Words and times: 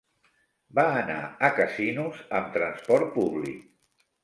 Va 0.79 0.85
anar 1.01 1.17
a 1.49 1.51
Casinos 1.59 2.23
amb 2.41 2.51
transport 2.59 3.15
públic. 3.21 3.63